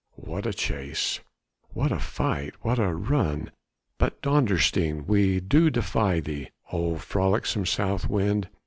[0.17, 1.19] What a chase!
[1.75, 2.55] what a fight!
[2.61, 3.51] what a run!
[3.99, 5.05] But Dondersteen!
[5.05, 8.49] we do defy thee, O frolicsome south wind!